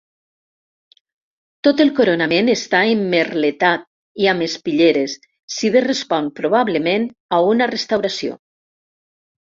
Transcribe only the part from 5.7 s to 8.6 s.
bé respon probablement a una restauració.